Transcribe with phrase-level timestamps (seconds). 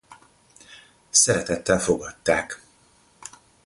[1.09, 2.61] Szeretettel fogadták.